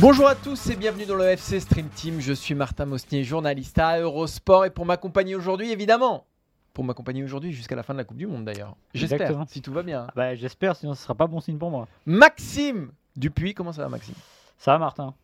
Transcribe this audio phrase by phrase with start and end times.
[0.00, 2.20] Bonjour à tous et bienvenue dans le FC Stream Team.
[2.20, 6.26] Je suis Martin Mosnier, journaliste à Eurosport et pour m'accompagner aujourd'hui, évidemment,
[6.72, 8.76] pour m'accompagner aujourd'hui jusqu'à la fin de la Coupe du Monde d'ailleurs.
[8.94, 10.06] J'espère, si tout va bien.
[10.08, 11.86] Ah Bah, J'espère, sinon ce sera pas bon signe pour moi.
[12.06, 14.14] Maxime Dupuis, comment ça va Maxime?
[14.56, 15.14] Ça va, Martin?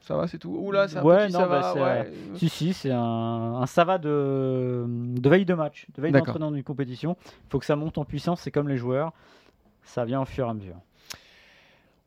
[0.00, 0.50] Ça va, c'est tout?
[0.50, 2.12] Oula, c'est un Ouais, petit non, ça bah, va, c'est, ouais.
[2.36, 2.98] Si, si, c'est un,
[3.62, 7.16] un ça va de, de veille de match, de veille d'entraînement d'une compétition.
[7.26, 9.12] Il faut que ça monte en puissance, c'est comme les joueurs.
[9.84, 10.76] Ça vient au fur et à mesure.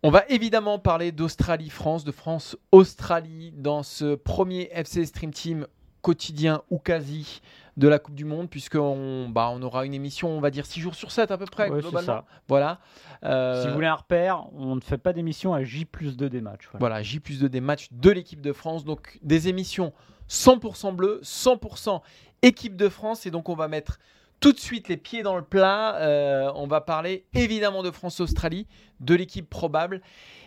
[0.04, 5.68] On va évidemment parler d'Australie-France, de France-Australie dans ce premier FC Stream Team
[6.02, 7.42] quotidien ou quasi
[7.78, 10.80] de la Coupe du Monde, puisqu'on bah, on aura une émission, on va dire 6
[10.82, 12.08] jours sur 7 à peu près, Ouais, c'est globalement.
[12.14, 12.26] ça.
[12.48, 12.80] Voilà.
[13.24, 16.30] Euh, Si vous voulez un repère, on ne fait pas d'émission à J plus 2
[16.30, 16.68] des matchs.
[16.72, 16.80] voilà.
[16.80, 18.84] Voilà, J plus 2 des matchs de l'équipe de France.
[18.84, 19.94] Donc des émissions
[20.30, 22.02] 100% bleu, 100%
[22.42, 23.28] équipe de France.
[23.28, 24.00] Et donc on va mettre
[24.42, 25.95] tout de suite les pieds dans le plat.
[25.97, 28.67] Euh, on va parler évidemment de France-Australie,
[29.00, 30.02] de l'équipe probable.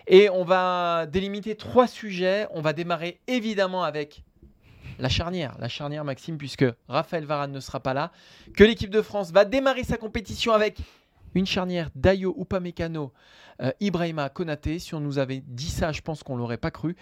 [0.06, 2.46] Et on va délimiter trois sujets.
[2.50, 4.24] On va démarrer évidemment avec
[4.98, 5.56] la charnière.
[5.58, 8.10] La charnière, Maxime, puisque Raphaël Varane ne sera pas là.
[8.54, 10.78] Que l'équipe de France va démarrer sa compétition avec
[11.34, 13.12] une charnière Dayo Upamecano,
[13.62, 14.78] euh, Ibrahima Konaté.
[14.78, 16.96] Si on nous avait dit ça, je pense qu'on l'aurait pas cru.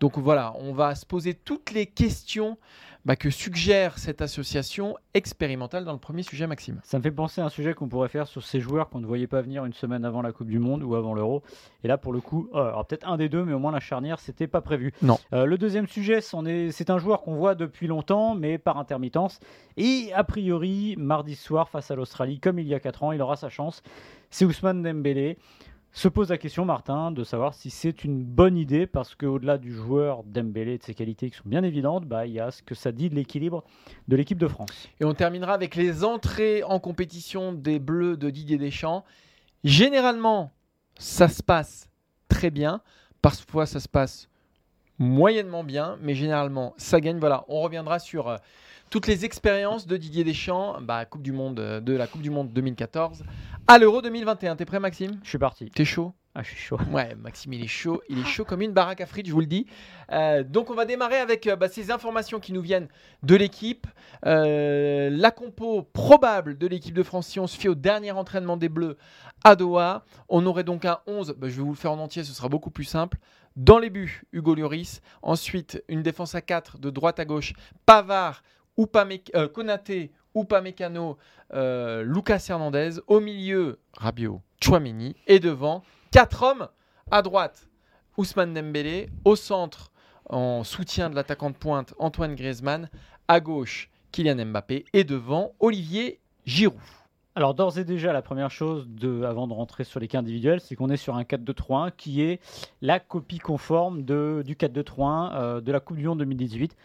[0.00, 2.56] Donc voilà, on va se poser toutes les questions
[3.04, 6.80] bah, que suggère cette association expérimentale dans le premier sujet, Maxime.
[6.84, 9.06] Ça me fait penser à un sujet qu'on pourrait faire sur ces joueurs qu'on ne
[9.06, 11.42] voyait pas venir une semaine avant la Coupe du Monde ou avant l'Euro.
[11.84, 13.80] Et là, pour le coup, euh, alors peut-être un des deux, mais au moins la
[13.80, 14.92] charnière, c'était pas prévu.
[15.02, 15.18] Non.
[15.32, 19.38] Euh, le deuxième sujet, c'est un joueur qu'on voit depuis longtemps, mais par intermittence.
[19.76, 23.20] Et a priori, mardi soir, face à l'Australie, comme il y a 4 ans, il
[23.20, 23.82] aura sa chance.
[24.30, 25.38] C'est Ousmane Dembélé.
[25.92, 29.72] Se pose la question, Martin, de savoir si c'est une bonne idée, parce qu'au-delà du
[29.72, 32.62] joueur Dembélé et de ses qualités qui sont bien évidentes, bah, il y a ce
[32.62, 33.64] que ça dit de l'équilibre
[34.06, 34.88] de l'équipe de France.
[35.00, 39.04] Et on terminera avec les entrées en compétition des Bleus de Didier Deschamps.
[39.64, 40.52] Généralement,
[40.96, 41.88] ça se passe
[42.28, 42.82] très bien.
[43.20, 44.28] Parfois, ça se passe
[44.98, 47.18] moyennement bien, mais généralement, ça gagne.
[47.18, 48.36] Voilà, on reviendra sur euh,
[48.90, 52.30] toutes les expériences de Didier Deschamps, bah, Coupe du Monde, euh, de la Coupe du
[52.30, 53.22] Monde 2014
[53.68, 54.56] à l'Euro 2021.
[54.56, 55.20] T'es prêt, Maxime?
[55.22, 55.70] Je suis parti.
[55.70, 56.12] T'es chaud?
[56.34, 56.78] Ah, je suis chaud.
[56.92, 58.02] Ouais, Maxime, il est chaud.
[58.08, 59.66] Il est chaud comme une baraque à frites, je vous le dis.
[60.12, 62.88] Euh, donc, on va démarrer avec euh, bah, ces informations qui nous viennent
[63.24, 63.86] de l'équipe.
[64.26, 68.56] Euh, la compo probable de l'équipe de France, si on se fie au dernier entraînement
[68.56, 68.96] des Bleus
[69.42, 71.34] à Doha, on aurait donc un 11.
[71.36, 73.18] Bah, je vais vous le faire en entier, ce sera beaucoup plus simple.
[73.56, 75.00] Dans les buts, Hugo Lloris.
[75.22, 77.54] Ensuite, une défense à 4 de droite à gauche.
[77.86, 78.42] Pavard,
[78.80, 80.10] Upamec- euh, Konaté,
[81.52, 83.00] euh, Lucas Hernandez.
[83.06, 85.14] Au milieu, Rabiot, Chouameni.
[85.26, 86.68] Et devant, quatre hommes
[87.10, 87.68] à droite.
[88.16, 89.10] Ousmane Dembélé.
[89.24, 89.92] Au centre,
[90.28, 92.88] en soutien de l'attaquant de pointe, Antoine Griezmann.
[93.28, 94.86] À gauche, Kylian Mbappé.
[94.92, 96.80] Et devant, Olivier Giroud.
[97.36, 98.88] Alors d'ores et déjà, la première chose
[99.24, 102.40] avant de rentrer sur les cas individuels, c'est qu'on est sur un 4-2-3-1 qui est
[102.82, 106.76] la copie conforme du 4-2-3-1 euh, de la Coupe du Monde 2018.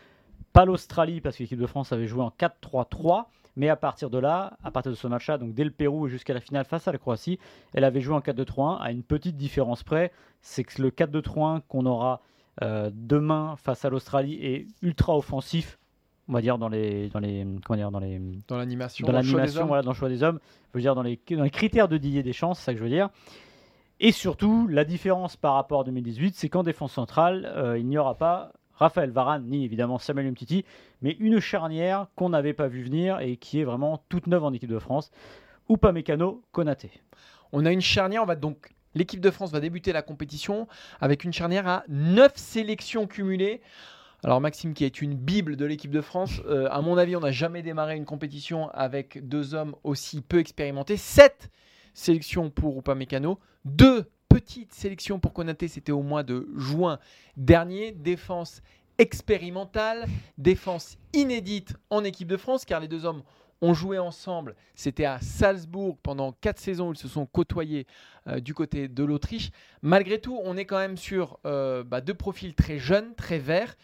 [0.55, 3.25] Pas l'Australie, parce que l'équipe de France avait joué en 4-3-3,
[3.57, 6.09] mais à partir de là, à partir de ce match-là, donc dès le Pérou et
[6.09, 7.39] jusqu'à la finale face à la Croatie,
[7.73, 11.85] elle avait joué en 4-2-3-1 à une petite différence près, c'est que le 4-2-3-1 qu'on
[11.85, 12.21] aura
[12.63, 15.77] euh, demain face à l'Australie est ultra offensif,
[16.29, 19.65] on va dire dans les, dans les, comment dire, dans les, Dans l'animation, dans l'animation,
[19.65, 20.39] voilà, dans le choix des hommes,
[20.71, 22.83] je veux dire dans les, dans les critères de Didier Deschamps, c'est ça que je
[22.83, 23.09] veux dire.
[23.99, 27.97] Et surtout, la différence par rapport à 2018, c'est qu'en défense centrale, euh, il n'y
[27.97, 30.66] aura pas Raphaël Varane ni évidemment Samuel Umtiti,
[31.01, 34.54] mais une charnière qu'on n'avait pas vu venir et qui est vraiment toute neuve en
[34.54, 35.12] équipe de France.
[35.69, 36.92] Upamecano, Konaté.
[37.51, 40.68] On a une charnière, on va donc l'équipe de France va débuter la compétition
[41.00, 43.62] avec une charnière à 9 sélections cumulées.
[44.24, 47.19] Alors Maxime qui est une bible de l'équipe de France, euh, à mon avis on
[47.19, 50.98] n'a jamais démarré une compétition avec deux hommes aussi peu expérimentés.
[50.98, 51.50] 7
[51.94, 57.00] sélections pour Upamecano, 2 petites sélections pour Konaté, c'était au mois de juin
[57.38, 57.92] dernier.
[57.92, 58.62] Défense
[58.98, 60.06] expérimentale,
[60.38, 63.24] défense inédite en équipe de France car les deux hommes
[63.62, 64.56] ont joué ensemble.
[64.75, 66.94] C'était à Salzbourg pendant quatre saisons.
[66.94, 67.88] Ils se sont côtoyés
[68.27, 69.51] euh, du côté de l'Autriche.
[69.81, 73.75] Malgré tout, on est quand même sur euh, bah, deux profils très jeunes, très verts.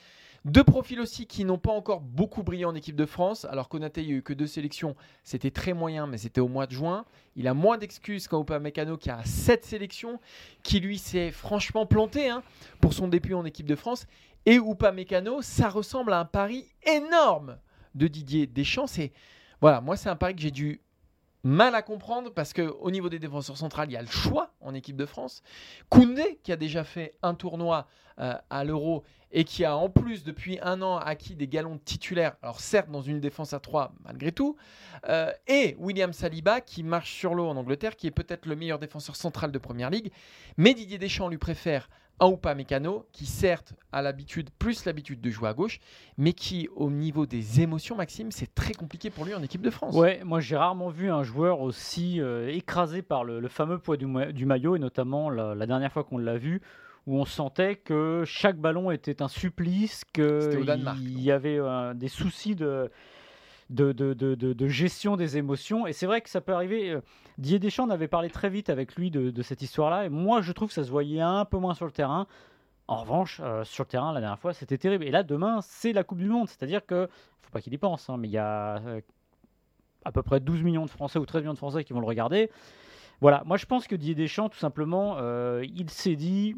[0.43, 3.45] Deux profils aussi qui n'ont pas encore beaucoup brillé en équipe de France.
[3.45, 4.95] Alors Konaté, il n'y a eu que deux sélections.
[5.23, 7.05] C'était très moyen, mais c'était au mois de juin.
[7.35, 10.19] Il a moins d'excuses qu'un Mécano qui a sept sélections,
[10.63, 12.41] qui lui s'est franchement planté hein,
[12.79, 14.07] pour son début en équipe de France.
[14.47, 14.59] Et
[14.95, 17.57] Mécano, ça ressemble à un pari énorme
[17.93, 18.87] de Didier Deschamps.
[18.87, 19.11] C'est
[19.61, 20.81] voilà, moi c'est un pari que j'ai dû
[21.43, 24.73] mal à comprendre parce qu'au niveau des défenseurs centrales, il y a le choix en
[24.73, 25.41] équipe de France.
[25.89, 27.87] Koundé, qui a déjà fait un tournoi
[28.19, 32.35] euh, à l'Euro et qui a en plus depuis un an acquis des galons titulaires,
[32.41, 34.57] alors certes dans une défense à 3 malgré tout,
[35.07, 38.79] euh, et William Saliba qui marche sur l'eau en Angleterre, qui est peut-être le meilleur
[38.79, 40.11] défenseur central de Première Ligue,
[40.57, 41.89] mais Didier Deschamps lui préfère
[42.21, 45.79] un ou pas Mécano, qui certes a l'habitude, plus l'habitude de jouer à gauche,
[46.17, 49.71] mais qui au niveau des émotions, Maxime, c'est très compliqué pour lui en équipe de
[49.71, 49.95] France.
[49.95, 54.05] Ouais, moi j'ai rarement vu un joueur aussi euh, écrasé par le, fameux poids du,
[54.45, 56.61] maillot, et notamment la dernière fois qu'on l'a vu,
[57.07, 60.63] où on sentait que chaque ballon était un supplice, qu'il
[61.17, 62.91] y avait euh, des soucis de,
[63.71, 65.87] de, de, de, gestion des émotions.
[65.87, 66.91] Et c'est vrai que ça peut arriver.
[66.91, 67.01] Euh,
[67.37, 70.05] Didier Deschamps avait parlé très vite avec lui de, cette histoire-là.
[70.05, 72.27] Et moi, je trouve que ça se voyait un peu moins sur le terrain.
[72.87, 75.05] En revanche, euh, sur le terrain, la dernière fois, c'était terrible.
[75.05, 76.49] Et là, demain, c'est la Coupe du Monde.
[76.49, 77.07] C'est-à-dire que,
[77.41, 78.81] faut pas qu'il y pense, hein, mais il y a
[80.03, 82.07] à peu près 12 millions de Français ou 13 millions de Français qui vont le
[82.07, 82.49] regarder.
[83.21, 85.17] Voilà, moi je pense que Didier Deschamps, tout simplement,
[85.61, 86.55] il s'est dit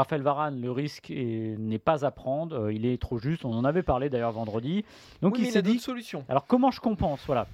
[0.00, 2.58] Raphaël Varane, le risque n'est pas à prendre.
[2.58, 3.44] Euh, il est trop juste.
[3.44, 4.82] On en avait parlé d'ailleurs vendredi.
[5.20, 6.24] Donc il s'est dit solution.
[6.30, 7.20] Alors comment je compense?
[7.26, 7.46] Voilà.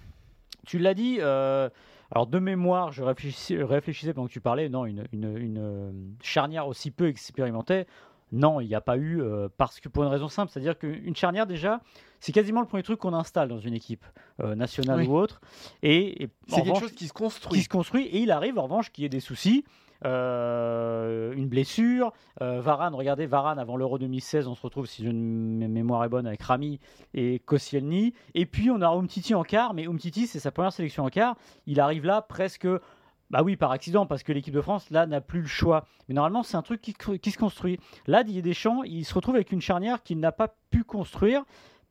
[0.65, 1.19] Tu l'as dit.
[1.21, 1.69] Euh,
[2.13, 4.69] alors de mémoire, je réfléchissais, réfléchissais pendant que tu parlais.
[4.69, 5.03] Non, une,
[5.59, 5.91] euh,
[6.23, 7.85] charnière aussi peu expérimentée.
[8.31, 9.23] Non, il n'y a pas eu
[9.57, 11.81] parce que pour une raison simple, c'est-à-dire qu'une charnière déjà,
[12.19, 14.05] c'est quasiment le premier truc qu'on installe dans une équipe
[14.41, 15.41] nationale ou autre.
[15.85, 17.59] Et, c'est quelque chose qui se construit.
[17.59, 18.07] Qui se construit.
[18.07, 19.65] Et il arrive en revanche qu'il y ait des soucis.
[20.05, 22.13] Euh, une blessure.
[22.43, 26.27] Euh, Varane, regardez, Varane avant l'Euro 2016, on se retrouve, si une mémoire est bonne,
[26.27, 26.81] avec Rami
[27.15, 28.15] et Koscielny.
[28.35, 31.37] Et puis on a Umtiti en quart, mais Umtiti, c'est sa première sélection en quart.
[31.67, 32.69] Il arrive là presque.
[33.29, 35.85] Bah oui, par accident, parce que l'équipe de France, là, n'a plus le choix.
[36.09, 37.81] Mais normalement, c'est un truc qui, qui, se construit.
[38.07, 41.43] Là, Didier Deschamps, il se retrouve avec une charnière qu'il n'a pas pu construire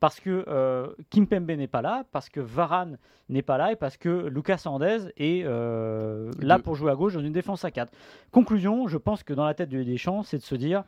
[0.05, 3.97] parce que euh, Kimpembe n'est pas là, parce que Varane n'est pas là et parce
[3.97, 7.91] que Lucas Hernandez est euh, là pour jouer à gauche dans une défense à 4.
[8.29, 10.83] Conclusion, je pense que dans la tête de Deschamps, c'est de se dire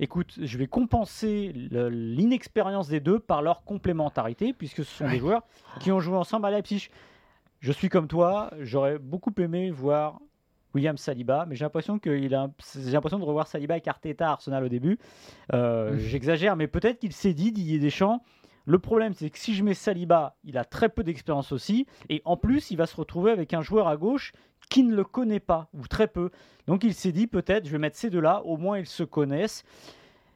[0.00, 5.42] écoute, je vais compenser l'inexpérience des deux par leur complémentarité, puisque ce sont des joueurs
[5.80, 6.88] qui ont joué ensemble à Leipzig.
[7.60, 10.18] Je suis comme toi, j'aurais beaucoup aimé voir
[10.74, 14.64] William Saliba, mais j'ai l'impression qu'il a, j'ai l'impression de revoir Saliba et à Arsenal
[14.64, 14.98] au début.
[15.52, 18.22] Euh, j'exagère, mais peut-être qu'il s'est dit Didier Deschamps
[18.64, 21.86] le problème, c'est que si je mets Saliba, il a très peu d'expérience aussi.
[22.08, 24.32] Et en plus, il va se retrouver avec un joueur à gauche
[24.70, 26.30] qui ne le connaît pas, ou très peu.
[26.66, 29.64] Donc il s'est dit, peut-être, je vais mettre ces deux-là, au moins ils se connaissent.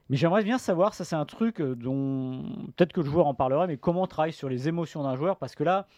[0.09, 2.45] Mais j'aimerais bien savoir, ça c'est un truc euh, dont
[2.77, 5.37] peut-être que le joueur en parlerait, mais comment on travaille sur les émotions d'un joueur,
[5.37, 5.89] parce que là,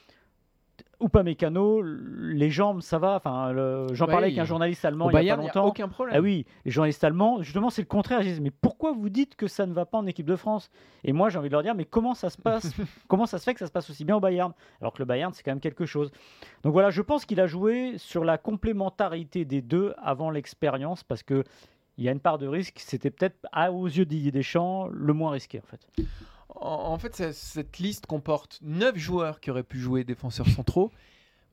[1.00, 3.14] ou pas mécano, les jambes, ça va.
[3.16, 3.52] Enfin,
[3.92, 5.66] j'en parlais avec un journaliste allemand il y a pas longtemps.
[5.66, 6.16] aucun problème.
[6.16, 8.20] Ah oui, les journalistes allemands, justement, c'est le contraire.
[8.22, 10.70] Ils disent mais pourquoi vous dites que ça ne va pas en équipe de France?
[11.04, 12.72] Et moi, j'ai envie de leur dire mais comment ça se passe?
[13.08, 14.52] Comment ça se fait que ça se passe aussi bien au Bayern?
[14.80, 16.10] Alors que le Bayern, c'est quand même quelque chose.
[16.62, 21.22] Donc voilà, je pense qu'il a joué sur la complémentarité des deux avant l'expérience parce
[21.22, 21.44] que
[21.96, 22.76] il y a une part de risque.
[22.78, 23.36] C'était peut-être
[23.72, 26.04] aux yeux de Didier Deschamps le moins risqué en fait.
[26.60, 30.90] En, fait, cette liste comporte 9 joueurs qui auraient pu jouer défenseurs centraux.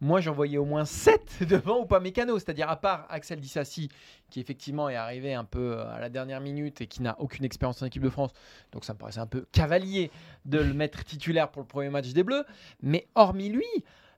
[0.02, 3.90] Moi, j'en voyais au moins 7 devant ou pas mécano, c'est-à-dire à part Axel Dissassi,
[4.30, 7.82] qui effectivement est arrivé un peu à la dernière minute et qui n'a aucune expérience
[7.82, 8.32] en équipe de France.
[8.72, 10.12] Donc ça me paraissait un peu cavalier
[10.44, 12.44] de le mettre titulaire pour le premier match des Bleus.
[12.82, 13.66] Mais hormis lui,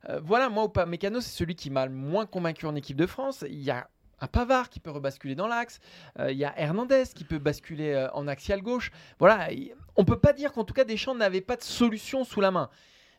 [0.10, 2.98] euh, voilà, moi ou pas mécano, c'est celui qui m'a le moins convaincu en équipe
[2.98, 3.46] de France.
[3.48, 3.90] Il y a
[4.20, 5.80] un Pavard qui peut rebasculer dans l'axe,
[6.20, 8.92] euh, il y a Hernandez qui peut basculer euh, en axial gauche.
[9.20, 9.50] Voilà,
[9.96, 12.70] on peut pas dire qu'en tout cas Deschamps n'avait pas de solution sous la main.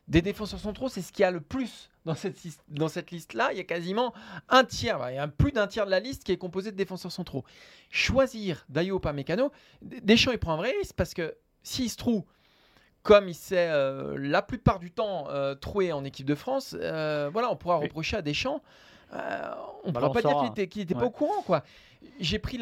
[0.07, 2.37] Des défenseurs centraux, c'est ce qu'il y a le plus dans cette,
[2.67, 3.49] dans cette liste-là.
[3.51, 4.13] Il y a quasiment
[4.49, 6.75] un tiers, il y a plus d'un tiers de la liste qui est composé de
[6.75, 7.45] défenseurs centraux.
[7.91, 9.51] Choisir Dayo pas Mécano,
[9.81, 12.23] Deschamps il prend un vrai risque parce que s'il se trouve
[13.03, 15.27] comme il s'est euh, la plupart du temps
[15.61, 18.61] troué en équipe de France, voilà, on pourra reprocher à Deschamps
[19.13, 19.51] euh,
[19.83, 21.41] on ne pourra pas dire qu'il n'était pas au courant.
[21.41, 21.63] quoi.
[22.19, 22.59] J'ai pris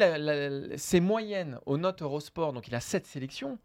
[0.76, 3.58] ses moyennes aux notes Eurosport, donc il a 7 sélections.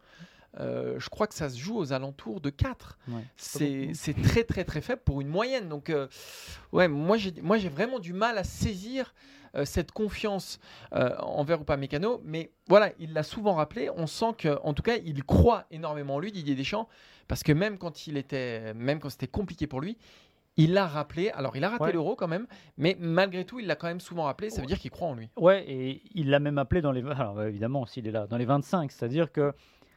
[0.59, 2.99] euh, je crois que ça se joue aux alentours de 4.
[3.07, 3.21] Ouais.
[3.37, 5.67] C'est très très très faible pour une moyenne.
[5.69, 6.07] Donc, euh,
[6.71, 9.13] ouais, moi j'ai vraiment du mal à saisir
[9.55, 10.59] euh, cette confiance
[10.91, 12.21] envers Upamecano.
[12.23, 13.89] Mais voilà, il l'a souvent rappelé.
[13.95, 16.87] On sent que, en tout cas, il croit énormément en lui, Didier Deschamps,
[17.27, 19.97] parce que même quand il était, même quand c'était compliqué pour lui.
[20.57, 21.91] Il l'a rappelé, alors il a raté Ouais.
[21.93, 22.45] l'euro quand même,
[22.77, 24.67] mais malgré tout, il l'a quand même souvent rappelé, ça veut Ouais.
[24.67, 25.29] dire qu'il croit en lui.
[25.35, 27.01] Ouais, et il l'a même appelé dans les.
[27.09, 29.53] Alors évidemment, s'il est là, dans les 25, c'est-à-dire que.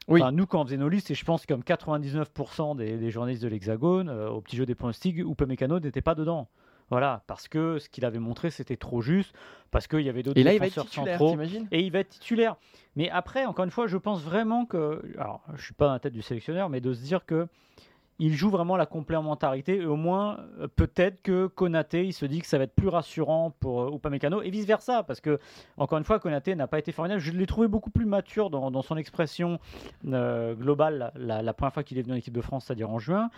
[0.08, 0.22] Oui.
[0.22, 3.42] enfin, nous, quand on faisait nos listes, et je pense comme 99% des, des journalistes
[3.42, 6.48] de l'Hexagone, euh, au petit jeu des pronostics, Upamecano n'était pas dedans.
[6.90, 9.34] Voilà, parce que ce qu'il avait montré, c'était trop juste,
[9.72, 11.36] parce qu'il y avait d'autres défenseurs centraux.
[11.72, 12.54] Et il va être titulaire.
[12.94, 15.02] Mais après, encore une fois, je pense vraiment que.
[15.18, 17.48] Alors, je suis pas dans la tête du sélectionneur, mais de se dire que.
[18.18, 19.76] Il joue vraiment la complémentarité.
[19.76, 22.88] Et au moins euh, peut-être que Konaté il se dit que ça va être plus
[22.88, 25.38] rassurant pour euh, Upamecano et vice versa parce que
[25.76, 27.20] encore une fois Konaté n'a pas été formidable.
[27.20, 29.58] Je l'ai trouvé beaucoup plus mature dans, son expression
[30.06, 33.30] euh, globale la, première fois qu'il est venu en équipe de France c'est-à-dire en juin.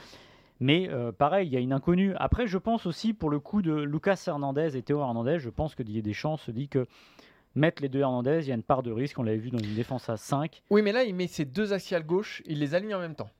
[0.60, 2.14] Mais pareil il y a une inconnue.
[2.16, 5.74] Après je pense aussi pour le coup de Lucas Hernandez et Théo Hernandez je pense
[5.74, 6.86] que Didier Deschamps se dit que
[7.54, 9.18] mettre les deux Hernandez il y a une part de risque.
[9.18, 11.72] On l'avait vu dans une défense à 5 Oui, mais là, il met ses deux
[11.72, 13.30] axiales gauche, il les aligne en même temps.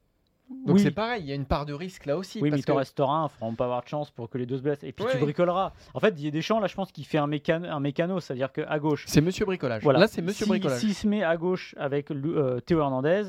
[0.67, 0.83] Donc Oui.
[0.83, 2.39] c'est pareil, il y a une part de risque là aussi.
[2.39, 4.39] Oui, mais parce il que- restera un, il vraiment pas avoir de chance pour que
[4.39, 4.83] les deux se blessent.
[4.83, 5.73] Et puis tu bricoleras.
[5.95, 8.79] En fait, Didier Deschamps, là, je pense qu'il fait un, mécano, un mécano, c'est-à-dire qu'à
[8.79, 9.05] gauche.
[9.07, 9.83] C'est Monsieur Bricolage.
[9.83, 9.99] Voilà.
[10.01, 10.79] Là, c'est Monsieur Si- Bricolage.
[10.81, 13.25] S'il se met à gauche avec euh, Théo Hernandez,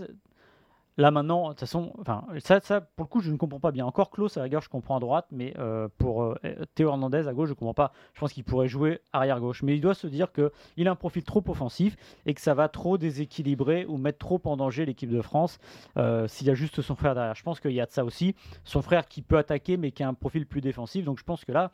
[1.00, 1.94] là maintenant, de toute façon,
[2.40, 3.86] ça, ça, pour le coup, je ne comprends pas bien.
[3.86, 6.36] Encore Klaus, à la rigueur, je comprends à droite, mais euh, pour euh,
[6.76, 7.92] Théo Hernandez à gauche, je comprends pas.
[8.14, 10.92] Je pense qu'il pourrait jouer arrière gauche, mais il doit se dire que il a
[10.92, 14.86] un profil trop offensif et que ça va trop déséquilibrer ou mettre trop en danger
[14.86, 15.58] l'équipe de France
[15.98, 17.36] euh, s'il y a juste son frère derrière.
[17.36, 18.36] Je pense qu'il y a de ça aussi.
[18.64, 21.06] Son frère qui peut attaquer, mais qui a un profil plus défensif.
[21.06, 21.72] Donc je pense que là.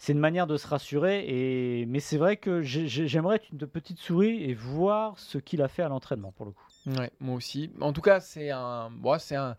[0.00, 3.58] C'est une manière de se rassurer, mais c'est vrai que j'ai- j'ai- j'aimerais être une
[3.66, 6.67] petite souris et voir ce qu'il a fait à l'entraînement pour le coup.
[6.86, 7.70] Ouais, moi aussi.
[7.80, 9.56] En tout cas, c'est un, bon, c'est un,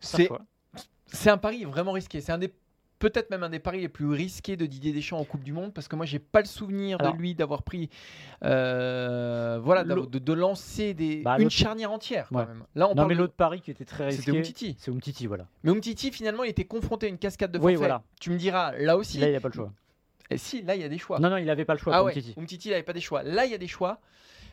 [0.00, 0.28] c'est,
[1.30, 2.20] un pari vraiment risqué.
[2.20, 2.52] C'est un des,
[2.98, 5.74] peut-être même un des paris les plus risqués de Didier Deschamps en Coupe du Monde,
[5.74, 7.90] parce que moi, j'ai pas le souvenir Alors- de lui d'avoir pris,
[8.44, 12.64] euh, voilà, de, de lancer des, Bah, une charnière entière quand même.
[12.74, 14.76] Là, on Non, parle mais de- l'autre pari qui était très C'était risqué, Umtiti.
[14.78, 15.46] c'est Umtiti, voilà.
[15.62, 17.78] Mais Umtiti, finalement, il était confronté à une cascade de Oui, forfaits.
[17.78, 18.02] voilà.
[18.20, 19.18] Tu me diras, là aussi.
[19.18, 19.72] Là, il n'y a pas le choix.
[20.30, 21.18] Et si, là, il y a des choix.
[21.20, 22.34] Non, non, il n'avait pas le choix ah ouais, Umtiti.
[22.38, 23.22] Umtiti, il n'avait pas des choix.
[23.22, 24.00] Là, il y a des choix.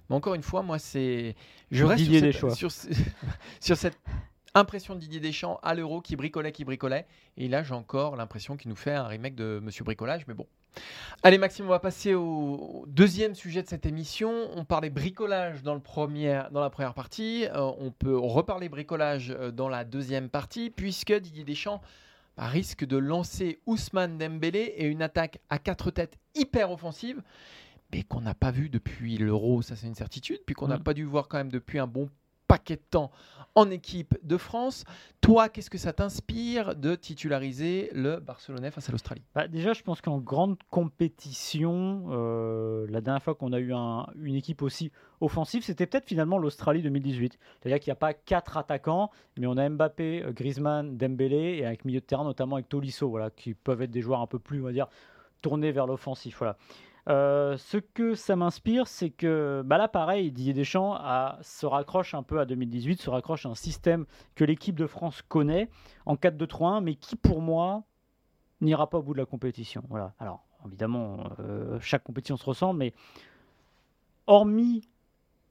[0.10, 1.36] Mais encore une fois, moi, c'est.
[1.72, 2.56] Je reste Didier sur cette, choix.
[2.56, 2.88] Sur, ce-
[3.60, 3.98] sur cette
[4.54, 7.06] impression de Didier Deschamps à l'euro qui bricolait, qui bricolait.
[7.38, 10.26] Et là, j'ai encore l'impression qu'il nous fait un remake de Monsieur Bricolage.
[10.28, 10.48] Mais bon.
[11.24, 14.50] Allez, Maxime, on va passer au deuxième sujet de cette émission.
[14.56, 17.46] On parlait bricolage dans, le premier, dans la première partie.
[17.46, 21.82] Euh, on peut reparler bricolage euh, dans la deuxième partie, puisque Didier Deschamps
[22.38, 27.22] bah, risque de lancer Ousmane Dembélé et une attaque à quatre têtes hyper offensive,
[27.94, 30.84] mais qu'on n'a pas vu depuis l'Euro, ça c'est une certitude, puis qu'on n'a Mm.
[30.84, 32.10] pas dû voir quand même depuis un bon
[32.48, 33.12] paquet de temps
[33.56, 34.84] en équipe de France.
[35.22, 39.24] Toi, qu'est-ce que ça t'inspire de titulariser le Barcelonais face à l'Australie?
[39.34, 44.08] Bah, déjà, je pense qu'en grande compétition, euh, la dernière fois qu'on a eu un-
[44.22, 47.38] une équipe aussi offensive, c'était peut-être finalement l'Australie 2018.
[47.62, 51.66] C'est-à-dire qu'il n'y a pas quatre attaquants, mais on a Mbappé, euh, Griezmann, Dembélé, et
[51.66, 54.40] avec milieu de terrain, notamment avec Tolisso, voilà, qui peuvent être des joueurs un peu
[54.40, 54.88] plus, on va dire,
[55.42, 56.38] tournés vers l'offensif.
[56.40, 56.58] Voilà.
[57.10, 61.00] Euh, ce que ça m'inspire, c'est que bah là, pareil, Didier Deschamps
[61.42, 64.06] se raccroche un peu à 2018, se raccroche à un système
[64.36, 65.70] que l'équipe de France connaît
[66.06, 67.84] en 4-2-3-1, mais qui pour moi
[68.62, 69.84] n'ira pas au bout de la compétition.
[69.90, 70.14] Voilà.
[70.20, 72.94] Alors, évidemment, euh, chaque compétition se ressemble, mais
[74.28, 74.88] hormis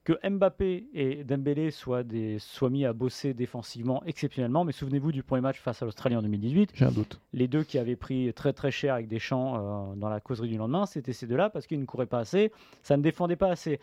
[0.04, 5.22] que Mbappé et Dembélé soient, des, soient mis à bosser défensivement exceptionnellement, mais souvenez-vous du
[5.22, 7.20] premier match face à l'Australie en 2018, J'ai un doute.
[7.34, 10.56] les deux qui avaient pris très très cher avec Deschamps euh, dans la causerie du
[10.56, 12.50] lendemain, c'était ces deux-là parce qu'ils ne couraient pas assez,
[12.82, 13.78] ça ne défendait pas assez.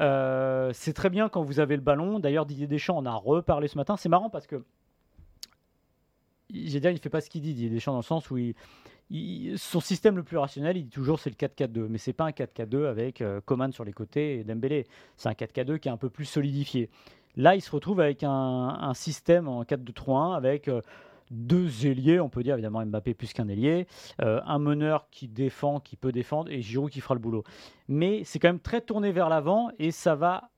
[0.00, 2.18] Euh, c'est très bien quand vous avez le ballon.
[2.18, 3.96] D'ailleurs, Didier Deschamps en a reparlé ce matin.
[3.96, 4.64] C'est marrant parce que
[6.52, 8.54] j'ai dire, il fait pas ce qu'il dit, Didier Deschamps, dans le sens où il,
[9.56, 12.30] son système le plus rationnel, il dit toujours c'est le 4-4-2, mais c'est pas un
[12.30, 14.86] 4-4-2 avec euh, Coman sur les côtés et Dembélé.
[15.16, 16.90] C'est un 4-4-2 qui est un peu plus solidifié.
[17.36, 20.80] Là, il se retrouve avec un, un système en 4-2-3-1 avec euh,
[21.30, 23.86] deux ailiers, on peut dire évidemment Mbappé plus qu'un ailier,
[24.22, 27.44] euh, un meneur qui défend, qui peut défendre, et Giroud qui fera le boulot.
[27.88, 30.50] Mais c'est quand même très tourné vers l'avant et ça va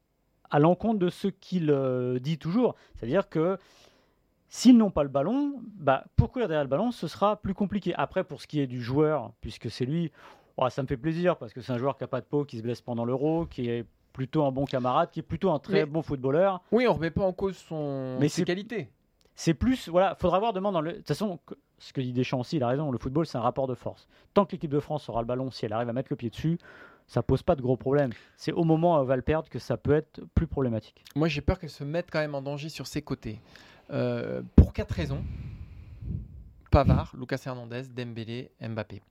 [0.51, 2.75] à l'encontre de ce qu'il euh, dit toujours.
[2.95, 3.59] C'est-à-dire que
[4.49, 7.95] s'ils n'ont pas le ballon, bah, pour courir derrière le ballon, ce sera plus compliqué.
[7.97, 10.13] Après, pour ce qui est du joueur, puisque c'est lui,
[10.57, 12.45] oh, ça me fait plaisir parce que c'est un joueur qui n'a pas de peau,
[12.45, 15.59] qui se blesse pendant l'euro, qui est plutôt un bon camarade, qui est plutôt un
[15.59, 16.63] très Mais- bon footballeur.
[16.73, 18.17] Oui, on remet pas en cause son...
[18.19, 18.89] Mais ses qualités.
[19.35, 20.93] C'est plus, voilà, faudra voir demain dans le.
[20.93, 21.39] De toute façon,
[21.77, 24.09] ce que dit Deschamps aussi, il a raison, le football, c'est un rapport de force.
[24.33, 26.31] Tant que l'équipe de France aura le ballon, si elle arrive à mettre le pied
[26.31, 26.59] dessus,
[27.07, 28.13] ça pose pas de gros problèmes.
[28.39, 31.05] C'est au moment où elle va le perdre que ça peut être plus problématique.
[31.15, 33.41] Moi, j'ai peur qu'elle se mette quand même en danger sur ses côtés.
[33.91, 35.23] Euh, pour quatre raisons.
[36.71, 39.03] Pavard, Lucas Hernandez, Dembélé, Mbappé.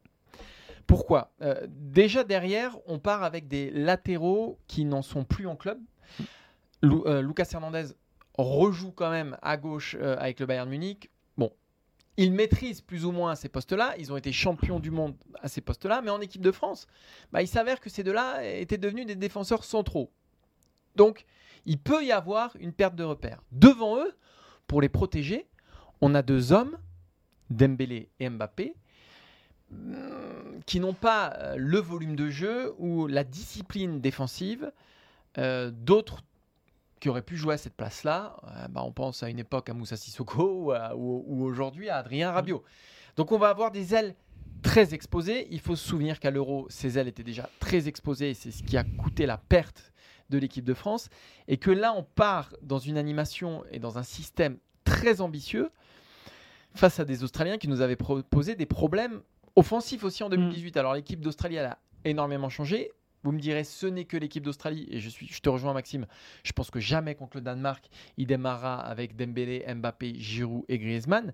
[0.86, 1.32] Pourquoi?
[1.42, 5.80] Euh, Déjà derrière, on part avec des latéraux qui n'en sont plus en club.
[6.84, 7.86] Lu- euh, Lucas Hernandez
[8.38, 11.10] rejoue quand même à gauche avec le Bayern Munich.
[11.38, 11.52] Bon,
[12.18, 13.96] il maîtrise plus ou moins ces postes-là.
[13.98, 16.86] Ils ont été champions du monde à ces postes-là, mais en équipe de France,
[17.32, 20.12] bah, il s'avère que ces deux-là étaient devenus des défenseurs centraux.
[20.98, 21.26] Donc,
[21.66, 23.42] il peut y avoir une perte de repère.
[23.54, 24.14] Devant eux,
[24.68, 25.48] pour les protéger,
[26.02, 26.78] on a deux hommes,
[27.50, 28.74] Dembélé et Mbappé,
[30.66, 34.72] qui n'ont pas euh, le volume de jeu ou la discipline défensive
[35.38, 36.24] euh, d'autres
[37.00, 38.38] qui auraient pu jouer à cette place-là.
[38.44, 41.90] Euh, bah, on pense à une époque à Moussa Sissoko ou, à- ou- ou aujourd'hui
[41.90, 42.64] à Adrien Rabiot.
[43.18, 44.16] Donc on va avoir des ailes
[44.62, 45.48] très exposées.
[45.52, 48.64] Il faut se souvenir qu'à l'Euro, ces ailes étaient déjà très exposées et c'est ce
[48.64, 49.92] qui a coûté la perte
[50.30, 51.10] de l'équipe de France.
[51.48, 55.72] Et que là, on part dans une animation et dans un système très ambitieux
[56.74, 59.22] face à des Australiens qui nous avaient proposé des problèmes
[59.56, 60.78] offensifs aussi en 2018.
[60.78, 62.92] Alors l'équipe d'Australie, elle a énormément changé.
[63.26, 66.06] Vous me direz, ce n'est que l'équipe d'Australie, et je, suis, je te rejoins Maxime,
[66.44, 71.34] je pense que jamais contre le Danemark, il démarrera avec Dembélé, Mbappé, Giroud et Griezmann.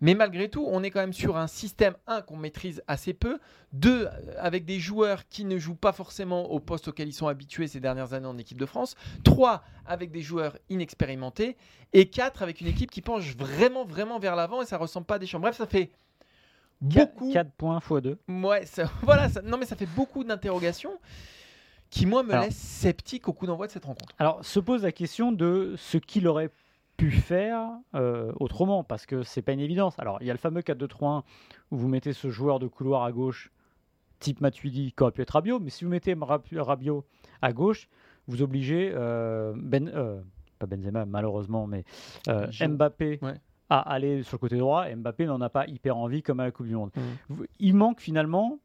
[0.00, 3.38] Mais malgré tout, on est quand même sur un système, un, qu'on maîtrise assez peu,
[3.72, 7.68] deux, avec des joueurs qui ne jouent pas forcément au poste auquel ils sont habitués
[7.68, 11.56] ces dernières années en équipe de France, trois, avec des joueurs inexpérimentés,
[11.92, 15.14] et quatre, avec une équipe qui penche vraiment, vraiment vers l'avant, et ça ressemble pas
[15.14, 15.38] à des champs.
[15.38, 15.92] Bref, ça fait
[16.80, 17.32] beaucoup...
[17.32, 18.18] 4 points x 2.
[18.28, 20.92] Ouais, ça- voilà, ça- non mais ça fait beaucoup d'interrogations
[21.90, 24.14] qui moi me Alors- laissent sceptique au coup d'envoi de cette rencontre.
[24.18, 26.50] Alors, se pose la question de ce qu'il aurait
[26.98, 29.98] pu faire euh, autrement, parce que c'est pas une évidence.
[29.98, 31.22] Alors, il y a le fameux 4-2-3-1
[31.70, 33.50] où vous mettez ce joueur de couloir à gauche,
[34.18, 37.04] type Matuidi, qui aurait pu être Rabiot, mais si vous mettez Rab- Rabiot
[37.40, 37.88] à gauche,
[38.26, 40.20] vous obligez euh, ben, euh,
[40.58, 41.84] pas Benzema malheureusement, mais
[42.28, 42.48] euh.
[42.68, 43.40] Mbappé Ouais.
[43.70, 44.88] À aller sur le côté droit.
[44.90, 46.90] Et Mbappé n'en a pas hyper envie comme à la Coupe du Monde.
[47.28, 48.58] Vous- Il manque finalement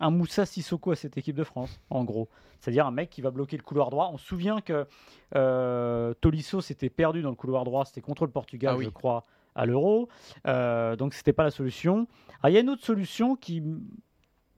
[0.00, 2.28] un Moussa Sissoko à cette équipe de France, en gros.
[2.60, 4.10] C'est-à-dire un mec qui va bloquer le couloir droit.
[4.12, 4.86] On se souvient que
[5.34, 8.84] euh, Tolisso s'était perdu dans le couloir droit, c'était contre le Portugal, Ah oui.
[8.84, 10.08] je crois, à l'Euro.
[10.46, 12.06] Euh, donc c'était pas la solution.
[12.42, 13.62] Ah, Il y a une autre solution qui,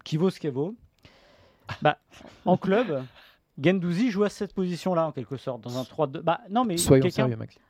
[0.05, 0.75] qui vaut ce qu'elle vaut.
[1.83, 1.99] Bah,
[2.47, 3.05] en club,
[3.62, 6.21] Gendouzi joue à cette position-là, en quelque sorte, dans un 3-2.
[6.23, 7.61] Bah, non, mais Soyons sérieux, Maxime.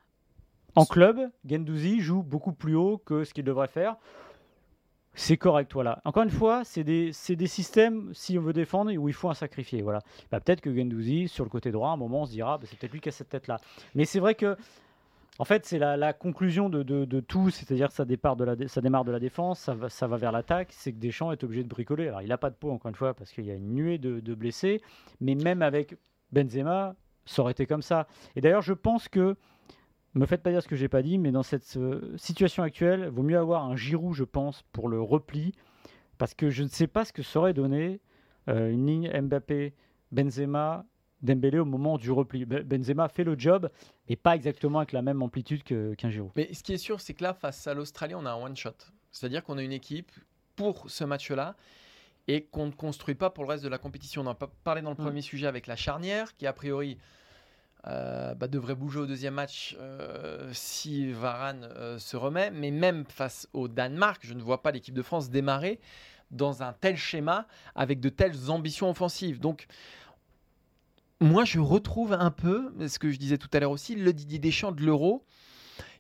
[0.79, 3.97] En club, Gendouzi joue beaucoup plus haut que ce qu'il devrait faire.
[5.15, 6.01] C'est correct, voilà.
[6.05, 9.35] Encore une fois, c'est des, des systèmes, si on veut défendre, où il faut un
[9.35, 9.83] sacrifié.
[9.83, 10.01] Voilà.
[10.31, 12.65] Bah, peut-être que Gendouzi, sur le côté droit, à un moment, on se dira, bah,
[12.69, 13.59] c'est peut-être lui qui a cette tête-là.
[13.97, 14.57] Mais c'est vrai que,
[15.41, 18.05] en fait, c'est la, la conclusion de, de- tout, c'est-à-dire ça,
[18.69, 21.43] ça démarre de la défense, ça va, ça va vers l'attaque, c'est que Deschamps est
[21.43, 22.09] obligé de bricoler.
[22.09, 23.99] Alors, il n'a pas de peau, encore une fois, parce qu'il y a une nuée
[23.99, 24.81] de, de blessés,
[25.21, 25.97] mais même avec
[26.31, 28.07] Benzema, ça aurait été comme ça.
[28.37, 29.37] Et d'ailleurs, je pense que
[30.15, 33.09] me faites pas dire ce que j'ai pas dit, mais dans cette euh, situation actuelle,
[33.09, 35.53] vaut mieux avoir un Giroud, je pense, pour le repli,
[36.17, 38.01] parce que je ne sais pas ce que ça aurait donné
[38.49, 39.75] euh, une ligne Mbappé,
[40.13, 40.85] Benzema,
[41.21, 42.45] Dembélé au moment du repli.
[42.47, 43.69] Be- Benzema fait le job,
[44.09, 46.31] mais pas exactement avec la même amplitude que- qu'un Giroud.
[46.37, 48.71] Mais ce qui est sûr, c'est que là, face à l'Australie, on a un one-shot.
[49.11, 50.13] C'est-à-dire qu'on a une équipe
[50.55, 51.57] pour ce match-là
[52.29, 54.23] et qu'on ne construit pas pour le reste de la compétition.
[54.23, 55.05] On en a pas parlé dans le Mm.
[55.05, 56.99] premier sujet avec la charnière, qui a priori
[57.87, 62.51] euh, bah, devrait bouger au deuxième match euh, si Varane euh, se remet.
[62.51, 65.81] Mais même face au Danemark, je ne vois pas l'équipe de France démarrer
[66.31, 69.41] dans un tel schéma avec de telles ambitions offensives.
[69.41, 69.67] Donc,
[71.21, 74.39] moi, je retrouve un peu, ce que je disais tout à l'heure aussi, le Didier
[74.39, 75.25] Deschamps de l'Euro,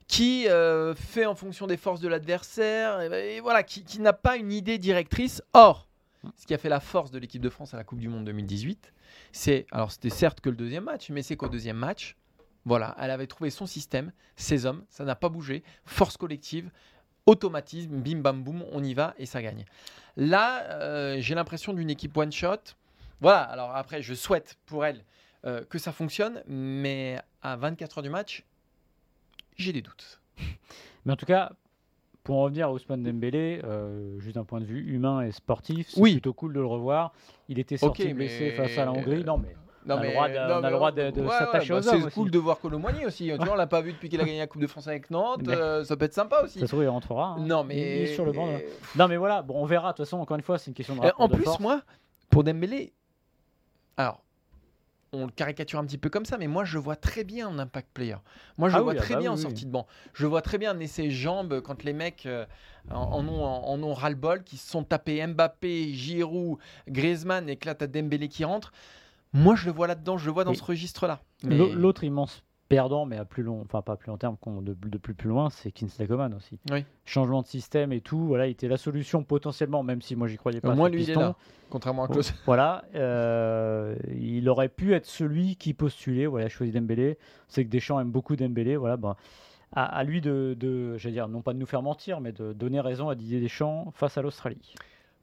[0.06, 0.46] qui
[0.96, 4.78] fait en fonction des forces de l'adversaire, et voilà, qui, qui n'a pas une idée
[4.78, 5.42] directrice.
[5.54, 5.87] Or,
[6.36, 8.24] ce qui a fait la force de l'équipe de France à la Coupe du Monde
[8.24, 8.92] 2018,
[9.32, 12.16] c'est, alors c'était certes que le deuxième match, mais c'est qu'au deuxième match,
[12.64, 16.70] voilà, elle avait trouvé son système, ses hommes, ça n'a pas bougé, force collective,
[17.26, 19.64] automatisme, bim bam boum, on y va et ça gagne.
[20.16, 22.56] Là, euh, j'ai l'impression d'une équipe one shot.
[23.20, 25.04] Voilà, alors après, je souhaite pour elle
[25.44, 28.44] euh, que ça fonctionne, mais à 24 heures du match,
[29.56, 30.20] j'ai des doutes.
[31.04, 31.52] Mais en tout cas,
[32.28, 35.88] pour en revenir à Ousmane Dembélé, euh, juste d'un point de vue humain et sportif,
[35.88, 36.12] c'est Oui.
[36.12, 37.14] plutôt cool de le revoir.
[37.48, 39.24] Il était sorti Ok, blessé mais- face à la Hongrie.
[39.24, 41.20] Non, mais Non, On a le droit de- on a mais le droit de- de
[41.22, 43.28] ouais, s'attacher ouais, aux bah, C'est cool de voir Colomboigny aussi.
[43.30, 45.10] Tu vois, on l'a pas vu depuis qu'il a gagné la Coupe de France avec
[45.10, 45.48] Nantes.
[45.48, 46.58] Euh, ça peut être sympa aussi.
[46.58, 47.28] ça se trouve, il rentrera.
[47.28, 47.36] hein.
[47.40, 48.02] Non, Il mais.
[48.02, 48.44] est sur le banc.
[48.48, 48.58] là.
[48.96, 49.92] Non, mais voilà, bon, on verra.
[49.92, 51.44] De toute façon, encore une fois, c'est une question de Euh, rapport en de plus,
[51.44, 51.60] force.
[51.60, 51.80] moi,
[52.28, 52.92] pour Dembélé,
[53.96, 54.22] alors,
[55.12, 57.48] on le caricature un petit peu comme ça, mais moi je le vois très bien
[57.48, 58.16] en impact player.
[58.56, 59.42] Moi je Ah le vois oui, ah très bah bien en oui.
[59.42, 59.86] sortie de banc.
[60.14, 62.44] Je le vois très bien amener ses jambes quand les mecs euh,
[62.90, 67.66] en, en ont, en ont ras-le-bol, qui se sont tapés Mbappé, Giroud, Griezmann et que
[67.66, 68.72] là t'as Dembélé qui rentre.
[69.32, 71.20] Moi je le vois là-dedans, je le vois dans Et ce registre-là.
[71.42, 74.74] Mais- L'autre immense perdant, mais à plus long, enfin pas à plus long terme, de,
[74.74, 76.58] de plus plus loin, c'est Kingsley Coman aussi.
[76.70, 76.84] Oui.
[77.04, 80.36] Changement de système et tout, voilà, il était la solution potentiellement, même si moi j'y
[80.36, 80.72] croyais pas.
[80.72, 81.20] Au moins lui il est piston.
[81.20, 81.36] là,
[81.70, 82.34] contrairement à Klaus.
[82.44, 86.26] Voilà, euh, il aurait pu être celui qui postulait.
[86.26, 87.18] Voilà, choisi Dembélé.
[87.48, 88.76] C'est que Deschamps aime beaucoup Dembélé.
[88.76, 89.16] Voilà, ben,
[89.72, 92.52] à, à lui de, de, j'allais dire, non pas de nous faire mentir, mais de
[92.52, 94.74] donner raison à Didier Deschamps face à l'Australie.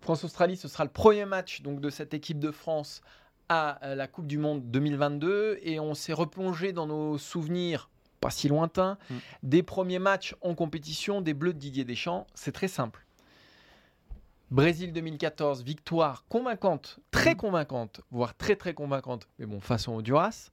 [0.01, 3.01] France-Australie, ce sera le premier match donc, de cette équipe de France
[3.49, 7.89] à euh, la Coupe du Monde 2022 et on s'est replongé dans nos souvenirs
[8.21, 9.15] pas si lointains Mm.
[9.43, 12.25] des premiers matchs en compétition des Bleus de Didier Deschamps.
[12.33, 13.05] C'est très simple.
[14.51, 20.49] Brésil 2014, victoire convaincante, très convaincante, voire très très convaincante, mais bon, façon Honduras.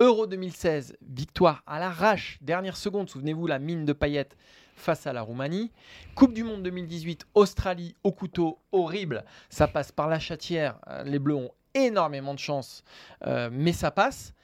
[0.00, 4.36] Euro 2016, victoire à l'arrache, dernière seconde, souvenez-vous la mine de paillettes
[4.74, 5.70] face à la Roumanie.
[6.14, 9.24] Coupe du Monde 2018, Australie au couteau, horrible.
[9.50, 10.78] Ça passe par la chatière.
[10.88, 11.50] Euh, Les Bleus ont
[11.84, 12.84] énormément de chance,
[13.26, 14.34] euh, mais ça passe.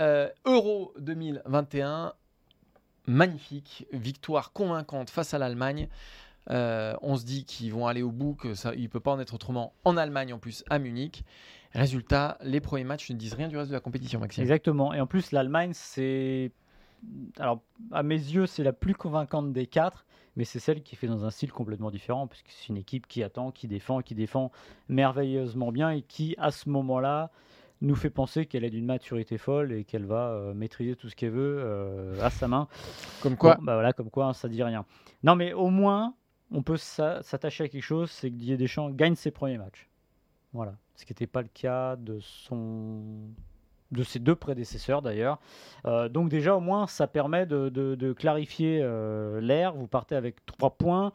[0.00, 2.12] Euh, Euro 2021,
[3.06, 3.86] magnifique.
[3.92, 5.88] Victoire convaincante face à l'Allemagne.
[6.50, 9.20] Euh, on se dit qu'ils vont aller au bout, que ça, il peut pas en
[9.20, 11.24] être autrement en Allemagne en plus, à Munich.
[11.72, 14.42] Résultat, les premiers matchs ne disent rien du reste de la compétition, Maxime.
[14.42, 14.94] Exactement.
[14.94, 16.52] Et en plus, l'Allemagne, c'est.
[17.38, 17.60] Alors,
[17.92, 20.05] à mes yeux, c'est la plus convaincante des quatre,
[20.36, 23.22] mais c'est celle qui fait dans un style complètement différent, puisque c'est une équipe qui
[23.22, 24.50] attend, qui défend, qui défend
[24.88, 27.30] merveilleusement bien et qui, à ce moment-là,
[27.82, 31.16] nous fait penser qu'elle est d'une maturité folle et qu'elle va euh, maîtriser tout ce
[31.16, 32.68] qu'elle veut euh, à sa main.
[33.22, 34.84] Comme quoi, Bon, bah voilà, comme quoi, hein, ça dit rien.
[35.22, 36.14] Non, mais au moins,
[36.50, 39.88] on peut s'a- s'attacher à quelque chose, c'est que Didier Deschamps gagne ses premiers matchs.
[40.52, 40.76] Voilà.
[40.94, 43.02] Ce qui n'était pas le cas de son
[43.92, 45.38] de ses deux prédécesseurs d'ailleurs.
[45.86, 49.74] Euh, donc déjà au moins ça permet de, de- clarifier euh, l'air.
[49.74, 51.12] Vous partez avec trois points.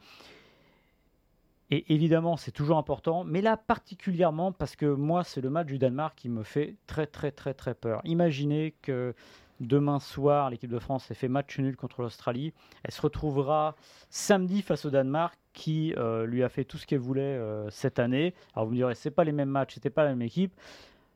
[1.69, 5.77] Et évidemment c'est toujours important, mais là particulièrement parce que moi c'est le match du
[5.77, 8.01] Danemark qui me fait très très très très peur.
[8.03, 9.13] Imaginez que
[9.61, 12.53] demain soir l'équipe de France ait fait match nul contre l'Australie.
[12.83, 13.75] Elle se retrouvera
[14.09, 18.33] samedi face au Danemark qui euh, lui a fait tout ce qu'elle voulait cette année.
[18.53, 20.53] Alors vous me direz c'est pas les mêmes matchs, c'était pas la même équipe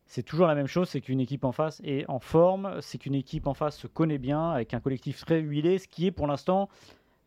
[0.07, 3.15] c'est toujours la même chose, c'est qu'une équipe en face est en forme, c'est qu'une
[3.15, 6.27] équipe en face se connaît bien, avec un collectif très huilé, ce qui est pour
[6.27, 6.69] l'instant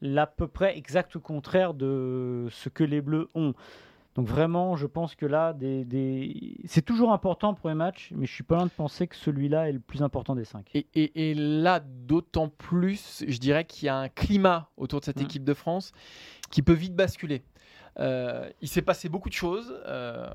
[0.01, 3.53] l'à peu près exact contraire de ce que les Bleus ont.
[4.14, 8.27] Donc vraiment, je pense que là, des, des- c'est toujours important pour les matchs, mais
[8.27, 10.71] je suis pas loin de penser que celui-là est le plus important des cinq.
[10.75, 15.05] Et, et- et là, d'autant plus, je dirais qu'il y a un climat autour de
[15.05, 15.25] cette Mhm.
[15.25, 15.93] équipe de France
[16.51, 17.43] qui peut vite basculer.
[18.01, 20.29] Euh, il s'est passé beaucoup de choses euh,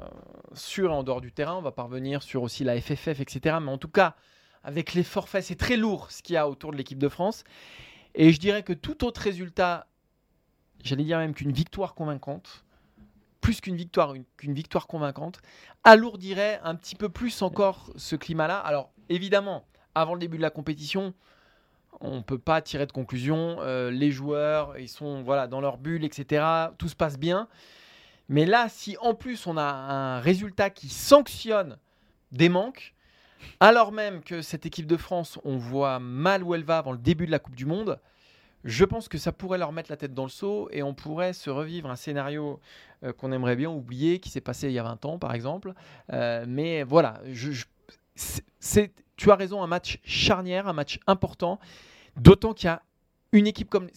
[0.53, 1.55] sur et en dehors du terrain.
[1.55, 3.57] On va parvenir sur aussi la FFF, etc.
[3.61, 4.15] Mais en tout cas,
[4.63, 7.43] avec les forfaits, c'est très lourd ce qu'il y a autour de l'équipe de France.
[8.15, 9.87] Et je dirais que tout autre résultat,
[10.83, 12.63] j'allais dire même qu'une victoire convaincante,
[13.41, 15.39] plus qu'une victoire, une- qu'une victoire convaincante,
[15.83, 18.57] alourdirait un petit peu plus encore ce climat-là.
[18.59, 21.13] Alors, évidemment, avant le début de la compétition,
[22.01, 23.57] on ne peut pas tirer de conclusion.
[23.59, 26.45] Euh, les joueurs, ils sont voilà, dans leur bulle, etc.
[26.77, 27.47] Tout se passe bien.
[28.29, 31.77] Mais là, si en plus on a un résultat qui sanctionne
[32.31, 32.93] des manques,
[33.59, 36.97] alors même que cette équipe de France, on voit mal où elle va avant le
[36.97, 37.99] début de la Coupe du Monde,
[38.63, 41.33] je pense que ça pourrait leur mettre la tête dans le seau et on pourrait
[41.33, 42.59] se revivre un scénario
[43.03, 45.73] euh, qu'on aimerait bien oublier, qui s'est passé il y a 20 ans par exemple.
[46.13, 47.21] Euh, mais voilà,
[48.15, 51.59] c'est, tu as raison, un match charnière, un match important,
[52.17, 52.81] d'autant qu'il y a
[53.31, 53.87] une équipe comme...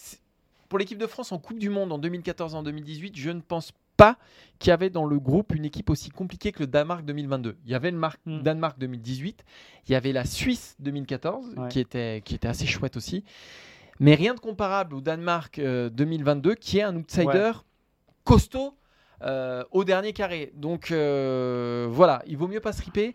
[0.68, 3.40] Pour l'équipe de France en Coupe du Monde en 2014 et en 2018, je ne
[3.40, 4.18] pense pas
[4.58, 7.56] qu'il y avait dans le groupe une équipe aussi compliquée que le Danemark 2022.
[7.64, 8.42] Il y avait le Mar- Mm.
[8.42, 9.44] Danemark 2018,
[9.88, 11.68] il y avait la Suisse 2014 Ouais.
[11.68, 13.24] qui, était, qui était assez chouette aussi.
[14.00, 17.52] Mais rien de comparable au Danemark euh, 2022 qui est un outsider
[18.24, 18.74] costaud
[19.22, 20.52] euh, au dernier carré.
[20.56, 23.14] Donc euh, voilà, il vaut mieux pas se riper.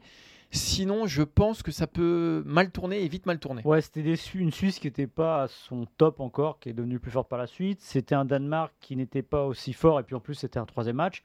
[0.53, 3.61] Sinon, je pense que ça peut mal tourner et vite mal tourner.
[3.63, 7.09] Ouais, c'était une Suisse qui n'était pas à son top encore, qui est devenue plus
[7.09, 7.79] forte par la suite.
[7.81, 10.97] C'était un Danemark qui n'était pas aussi fort, et puis en plus c'était un troisième
[10.97, 11.23] match.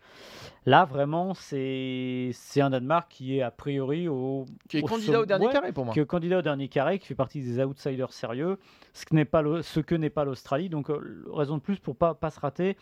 [0.64, 5.20] Là, vraiment, c'est c'est un Danemark qui est a priori au, Qui est au candidat
[5.20, 5.92] au dernier ouais, carré pour moi.
[5.92, 8.58] qui est candidat au dernier carré, qui fait partie des outsiders sérieux,
[8.92, 10.68] ce que n'est pas le- ce que n'est pas l'Australie.
[10.68, 12.76] Donc euh, raison de plus pour pas pas se rater.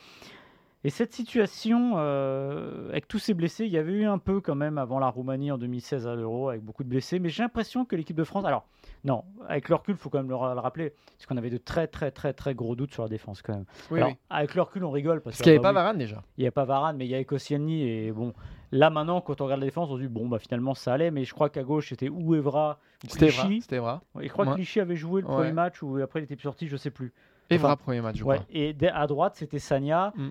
[0.86, 4.54] Et cette situation, euh, avec tous ces blessés, il y avait eu un peu quand
[4.54, 7.86] même avant la Roumanie en 2016 à l'Euro, avec beaucoup de blessés, mais j'ai l'impression
[7.86, 8.66] que l'équipe de France, alors
[9.02, 11.48] non, avec le recul, il faut quand même le, ra- le rappeler, parce qu'on avait
[11.48, 13.64] de très très très très gros doutes sur la défense quand même.
[13.90, 14.16] Oui, alors, oui.
[14.28, 16.22] avec le recul, on rigole parce, Parce qu'il n'y avait bah pas Varane déjà.
[16.36, 18.34] il n'y avait pas Varane, mais il y avait Koscielny et bon,
[18.72, 21.10] Là maintenant, quand on regarde la défense, on se dit bon bah finalement ça allait,
[21.12, 23.08] mais je crois qu'à gauche c'était ou Evra ou.
[23.08, 23.62] Clichy.
[23.70, 23.78] Ouais,
[24.20, 24.50] Et je crois Ouais.
[24.50, 25.34] que Clichy avait joué le Ouais.
[25.34, 27.12] premier match ou après il était plus sorti, je sais plus.
[27.50, 28.46] Evra, Enfin, premier match, je Ouais, crois.
[28.50, 30.12] et à droite, c'était Sagna.
[30.16, 30.28] Mm.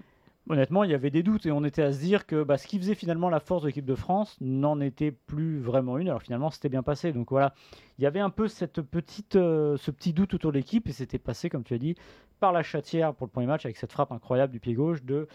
[0.50, 2.68] Honnêtement, il y avait des doutes et on était à se dire que bah, ce
[2.68, 6.10] qui faisait finalement la force de l'équipe de France n'en était plus vraiment une.
[6.10, 7.14] Alors finalement, c'était bien passé.
[7.14, 7.54] Donc voilà,
[7.98, 10.92] il y avait un peu cette petite, euh, ce petit doute autour de l'équipe et
[10.92, 11.96] c'était passé, comme tu as dit,
[12.42, 15.30] par la chatière pour le premier match avec cette frappe incroyable du pied gauche de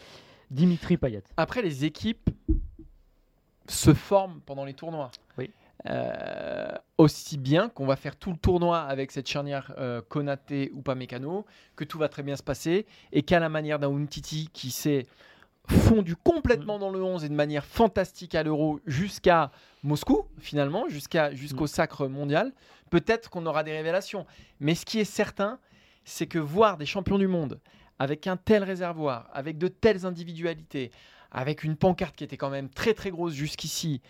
[0.51, 1.25] Dimitri Payet.
[1.39, 2.29] Après, les équipes
[3.67, 5.11] se forment pendant les tournois.
[5.39, 5.51] Oui.
[5.87, 10.83] Euh, aussi bien qu'on va faire tout le tournoi avec cette charnière euh, Konaté ou
[10.83, 14.73] Pamecano, que tout va très bien se passer, et qu'à la manière d'un Umtiti qui
[14.73, 15.07] s'est
[15.69, 19.53] fondu complètement dans le 11 et de manière fantastique à l'Euro jusqu'à
[19.85, 22.53] Moscou, finalement, jusqu'à, jusqu'au sacre mondial,
[22.91, 24.27] peut-être qu'on aura des révélations.
[24.61, 25.59] Mais ce qui est certain,
[26.05, 27.61] c'est que voir des champions du monde
[27.99, 30.91] avec un tel réservoir, avec de telles individualités,
[31.31, 34.01] avec une pancarte qui était quand même très très grosse jusqu'ici,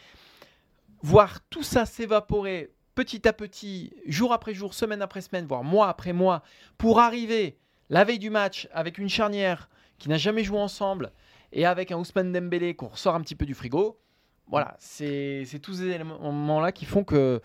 [1.03, 5.89] voir tout ça s'évaporer petit à petit, jour après jour, semaine après semaine, voire mois
[5.89, 6.43] après mois,
[6.79, 7.59] pour arriver
[7.91, 11.13] la veille du match avec une charnière qui n'a jamais joué ensemble
[11.53, 14.01] et avec un Ousmane Dembélé qu'on ressort un petit peu du frigo.
[14.49, 17.41] Voilà, c'est tous ces éléments-là qui font que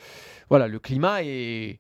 [0.50, 1.80] voilà, le climat est.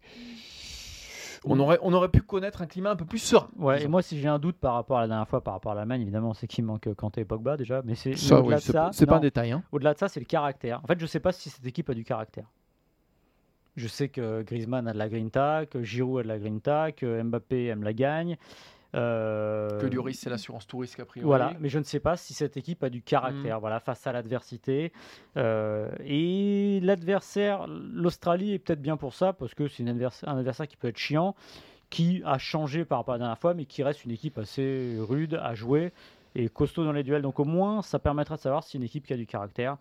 [1.45, 3.49] On aurait, on aurait pu connaître un climat un peu plus serein.
[3.57, 5.71] Ouais, et moi, si j'ai un doute par rapport à la dernière fois, par rapport
[5.73, 7.81] à l'Allemagne, évidemment, c'est qu'il manque Kanté et Pogba déjà.
[7.83, 9.51] Mais c'est Ça, mais oui, au-delà de ça, pas, c'est pas un détail.
[9.51, 9.63] hein.
[9.71, 10.79] Au-delà de ça, c'est le caractère.
[10.83, 12.45] En fait, je sais pas si cette équipe a du caractère.
[13.75, 17.21] Je sais que Griezmann a de la grinta, que Giroud a de la grinta, que
[17.23, 18.37] Mbappé aime la gagne.
[18.95, 21.25] Euh, Que Lloris, c'est l'assurance tout risque a priori.
[21.25, 24.11] Voilà, mais je ne sais pas si cette équipe a du caractère, voilà, face à
[24.11, 24.91] l'adversité.
[25.37, 30.67] Euh, et l'adversaire, l'Australie est peut-être bien pour ça, parce que c'est adversaire- un adversaire
[30.67, 31.35] qui peut être chiant,
[31.89, 34.95] qui a changé par rapport à la dernière fois, mais qui reste une équipe assez
[34.99, 35.91] rude à jouer
[36.35, 37.21] et costaud dans les duels.
[37.21, 39.77] Donc au moins, ça permettra de savoir si une équipe qui a du caractère,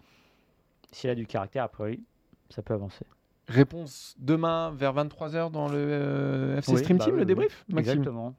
[0.90, 2.03] si elle a du caractère, a priori,
[2.51, 3.07] ça peut avancer.
[3.48, 7.27] Réponse demain vers 23h dans le euh, FC Oui, Stream bah Team, oui, le oui.
[7.27, 8.35] débrief, Maxime Exactement.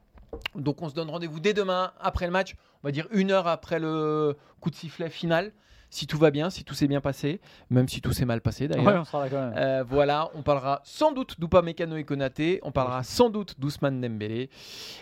[0.55, 3.47] Donc on se donne rendez-vous dès demain après le match, on va dire une heure
[3.47, 5.51] après le coup de sifflet final,
[5.93, 8.67] si tout va bien, si tout s'est bien passé, même si tout s'est mal passé
[8.67, 8.85] d'ailleurs.
[8.87, 9.53] Ouais, on sera là quand même.
[9.57, 14.49] Euh, voilà, on parlera sans doute d'Upamecano et Konaté, on parlera sans doute d'Ousmane Dembélé,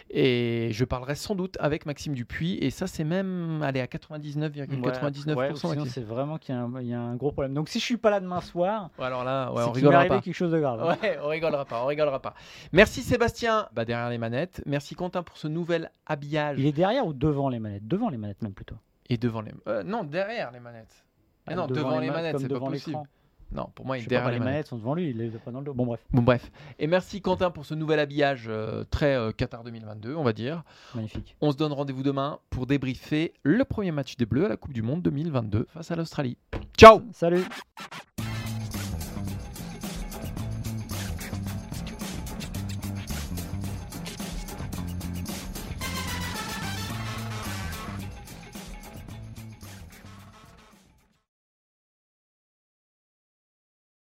[0.10, 5.34] et je parlerai sans doute avec Maxime Dupuis, et ça c'est même allez, à 99,99%.
[5.36, 5.86] Ouais, ouais, sinon Maxime.
[5.92, 7.54] c'est vraiment qu'il y, a un- il y a un gros problème.
[7.54, 10.22] Donc si je suis pas là demain soir, alors là, on rigolera arrivé pas.
[10.22, 10.82] quelque chose de grave.
[10.84, 10.98] hein.
[11.02, 12.34] Ouais, on rigolera pas, on rigolera pas.
[12.74, 14.62] Merci Sébastien, bah, derrière les manettes.
[14.66, 16.58] Merci Quentin pour ce nouvel habillage.
[16.60, 17.88] Il est derrière ou devant les manettes?
[17.88, 18.76] Devant les manettes même plutôt.
[19.12, 19.52] Et devant les.
[19.68, 21.06] euh, non, derrière les manettes.
[21.46, 22.98] Ah non, devant, les ma- manettes, c'est pas devant possible.
[23.54, 24.54] Non, pour moi, il est derrière pas, les les manettes.
[24.54, 25.74] manettes sont devant lui, il est pas dans le dos.
[25.74, 26.50] Bon bref, Bon, bref.
[26.80, 30.64] Et merci Quentin pour ce nouvel habillage euh, très euh, Qatar 2022, on va dire.
[30.96, 31.36] magnifique.
[31.42, 34.72] On se donne rendez-vous demain pour débriefer le premier match des Bleus à la Coupe
[34.72, 36.38] du Monde 2022 face à l'Australie.
[36.78, 37.44] Ciao Salut